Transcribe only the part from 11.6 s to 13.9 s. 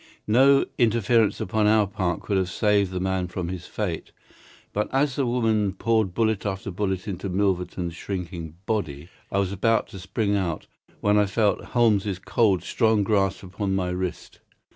Holmes's cold, strong grasp upon my